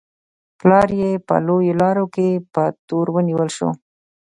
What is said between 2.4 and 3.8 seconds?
په تور ونیول شو.